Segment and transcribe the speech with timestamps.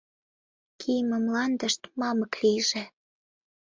[0.79, 2.83] Кийыме мландышт мамык лийже!..